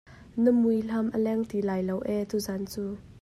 Na 0.43 0.51
muihlam 0.61 1.07
a 1.15 1.17
leng 1.25 1.41
ti 1.49 1.57
lai 1.67 1.81
lo 1.89 1.95
ee 2.13 2.23
tuzaan 2.29 2.63
cu. 2.71 2.83